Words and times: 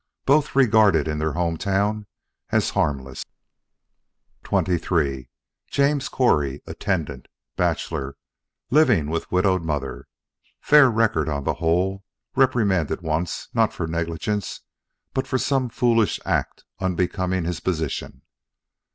Both 0.25 0.55
regarded 0.55 1.07
in 1.07 1.19
their 1.19 1.33
home 1.33 1.57
town 1.57 2.07
as 2.49 2.71
harmless. 2.71 3.23
XXIII 4.43 5.29
James 5.69 6.09
Correy, 6.09 6.59
attendant. 6.65 7.27
Bachelor, 7.55 8.15
living 8.71 9.11
with 9.11 9.31
widowed 9.31 9.61
mother. 9.61 10.07
Fair 10.59 10.89
record 10.89 11.29
on 11.29 11.43
the 11.43 11.53
whole. 11.61 12.03
Reprimanded 12.35 13.01
once, 13.03 13.49
not 13.53 13.73
for 13.73 13.85
negligence, 13.85 14.61
but 15.13 15.27
for 15.27 15.37
some 15.37 15.69
foolish 15.69 16.19
act 16.25 16.63
unbecoming 16.79 17.45
his 17.45 17.59
position. 17.59 18.23